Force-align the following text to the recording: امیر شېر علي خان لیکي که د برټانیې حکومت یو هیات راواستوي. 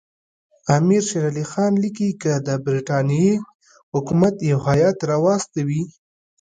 امیر 0.77 1.03
شېر 1.09 1.23
علي 1.29 1.45
خان 1.51 1.73
لیکي 1.83 2.09
که 2.21 2.33
د 2.47 2.49
برټانیې 2.65 3.33
حکومت 3.93 4.35
یو 4.49 4.59
هیات 4.67 4.97
راواستوي. 5.09 5.83